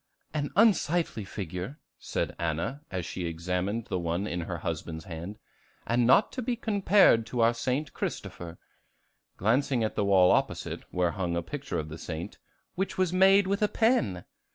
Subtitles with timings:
[0.33, 5.37] "An unsightly figure," said Anna, as she examined the one in her husband's hand,
[5.85, 7.93] "and not to be compared to our St.
[7.93, 8.57] Christopher,"
[9.37, 12.39] glancing at the wall opposite, where hung a picture of the saint,
[12.73, 14.25] "which was made with a pen!"